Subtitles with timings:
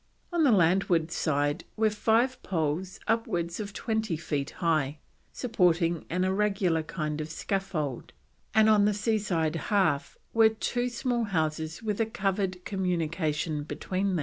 [0.33, 4.97] On the landward side were five poles upwards of twenty feet high,
[5.31, 8.11] supporting an irregular kind of scaffold,
[8.55, 14.15] and on the sea side half were two small houses with a covered communication between.